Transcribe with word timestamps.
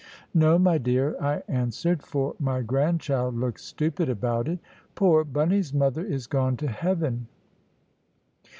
"No, 0.33 0.57
my 0.57 0.79
dear," 0.79 1.15
I 1.21 1.43
answered, 1.47 2.01
for 2.01 2.33
my 2.39 2.63
grandchild 2.63 3.35
looked 3.37 3.59
stupid 3.59 4.09
about 4.09 4.47
it; 4.47 4.57
"poor 4.95 5.23
Bunny's 5.23 5.75
mother 5.75 6.03
is 6.03 6.25
gone 6.25 6.57
to 6.57 6.67
heaven." 6.67 7.27